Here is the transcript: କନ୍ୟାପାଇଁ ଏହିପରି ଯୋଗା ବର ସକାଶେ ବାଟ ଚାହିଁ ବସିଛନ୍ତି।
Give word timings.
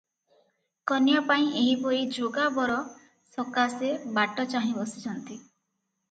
କନ୍ୟାପାଇଁ 0.91 1.43
ଏହିପରି 1.63 1.99
ଯୋଗା 2.15 2.45
ବର 2.55 2.77
ସକାଶେ 3.35 3.91
ବାଟ 4.17 4.47
ଚାହିଁ 4.55 4.73
ବସିଛନ୍ତି। 4.79 5.37